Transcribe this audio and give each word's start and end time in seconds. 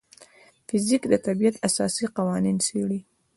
فزیک 0.67 1.03
د 1.11 1.13
طبیعت 1.27 1.55
اساسي 1.67 2.05
قوانین 2.17 2.57
څېړي. 2.65 2.99